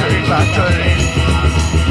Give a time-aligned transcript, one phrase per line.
[0.00, 1.89] factory, factory.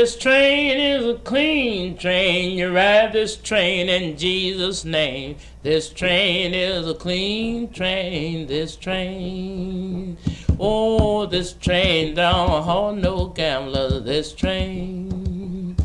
[0.00, 2.56] This train is a clean train.
[2.56, 5.36] You ride this train in Jesus' name.
[5.62, 8.46] This train is a clean train.
[8.46, 10.16] This train.
[10.58, 14.00] Oh, this train don't hold no gambler.
[14.00, 15.76] This train.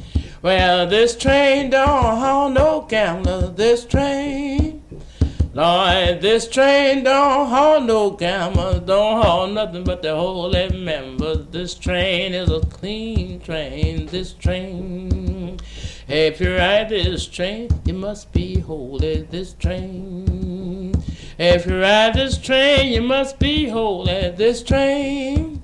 [0.41, 3.53] Well, this train don't hold no gamblers.
[3.57, 4.74] This train.
[5.55, 11.47] Lord, this train don't haul no cameras, don't haul nothing but the holy members.
[11.47, 15.57] This train is a clean train, this train.
[16.09, 20.93] If you ride this train, you must be holy, this train.
[21.39, 25.61] If you ride this train, you must be holy, this train.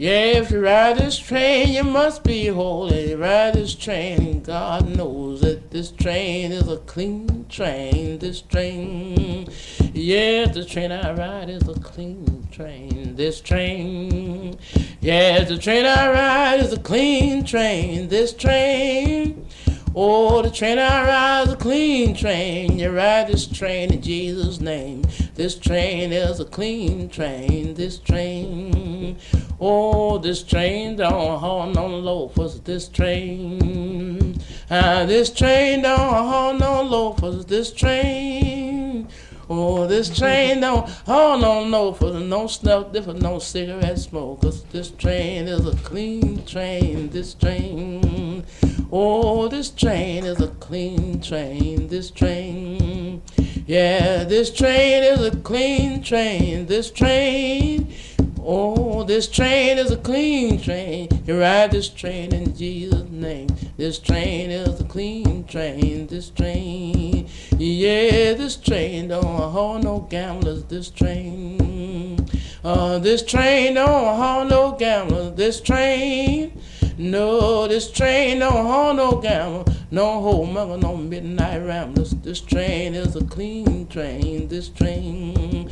[0.00, 3.14] Yeah, if you ride this train, you must be holy.
[3.14, 8.18] Ride this train, God knows that this train is a clean train.
[8.18, 9.46] This train,
[9.92, 13.14] yeah, the train I ride is a clean train.
[13.14, 14.58] This train,
[15.02, 18.08] yeah, the train I ride is a clean train.
[18.08, 19.49] This train.
[19.92, 22.78] Oh, the train I ride is a clean train.
[22.78, 25.02] You ride this train in Jesus' name.
[25.34, 27.74] This train is a clean train.
[27.74, 29.18] This train.
[29.60, 32.60] Oh, this train don't haul no loafers.
[32.60, 34.40] This train.
[34.70, 37.44] Ah, this train don't haul no loafers.
[37.46, 39.08] This train.
[39.48, 42.22] Oh, this train don't haul no loafers.
[42.22, 44.42] No snuff different, no cigarette smoke.
[44.42, 47.10] Cause this train is a clean train.
[47.10, 48.46] This train.
[48.92, 51.86] Oh, this train is a clean train.
[51.86, 53.22] This train,
[53.64, 56.66] yeah, this train is a clean train.
[56.66, 57.94] This train,
[58.40, 61.08] oh, this train is a clean train.
[61.24, 63.46] You ride this train in Jesus' name.
[63.76, 66.08] This train is a clean train.
[66.08, 67.28] This train,
[67.58, 70.64] yeah, this train don't haul no gamblers.
[70.64, 72.26] This train,
[72.64, 75.36] uh, this train don't haul no gamblers.
[75.36, 76.60] This train.
[77.00, 82.10] No, this train don't haul no gamble, no whole mother, no midnight ramblers.
[82.10, 84.48] This train is a clean train.
[84.48, 85.70] This train,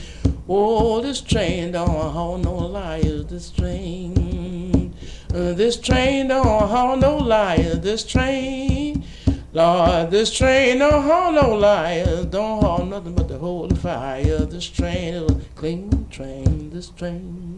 [0.48, 3.26] oh, this train don't haul no liars.
[3.26, 4.94] This train,
[5.34, 7.80] uh, this train don't haul no liars.
[7.80, 9.04] This train.
[9.52, 14.46] Lord, this train don't haul no liars, don't haul nothing but the holy fire.
[14.46, 17.57] This train is a clean train, this train.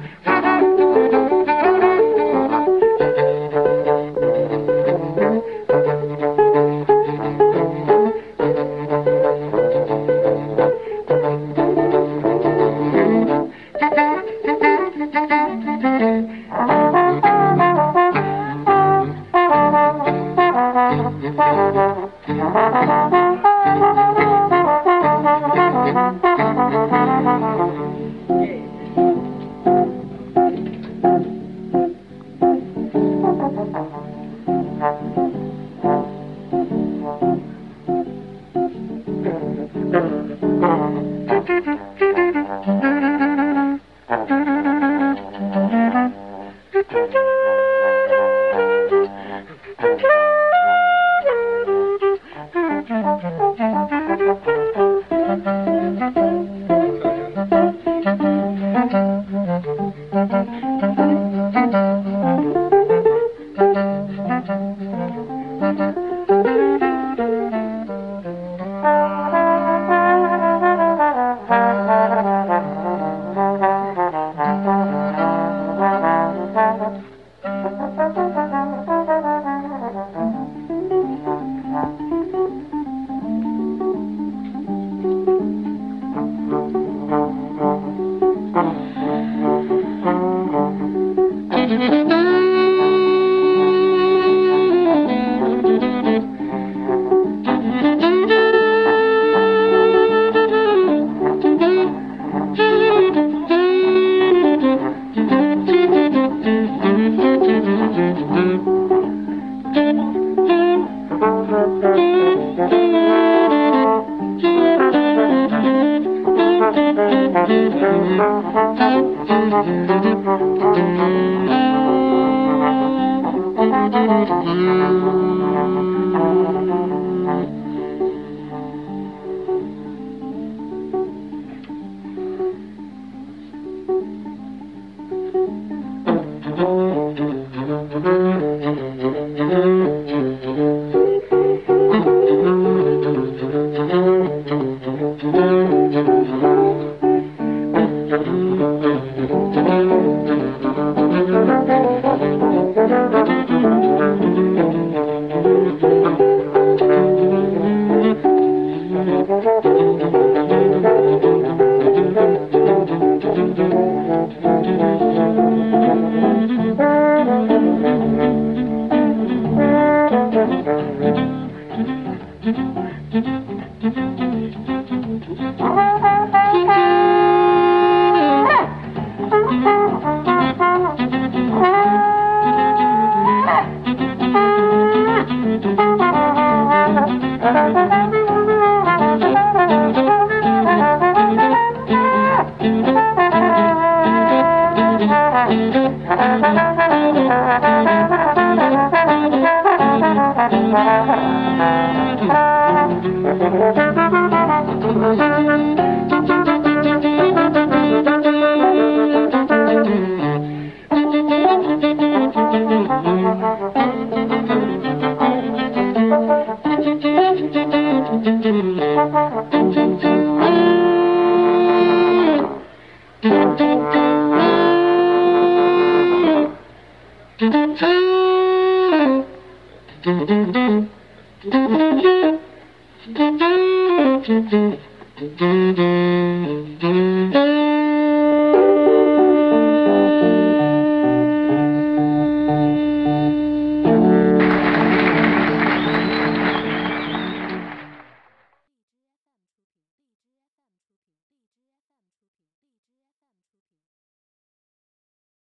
[13.81, 15.40] Thank you.